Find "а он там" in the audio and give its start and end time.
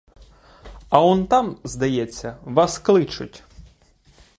0.89-1.57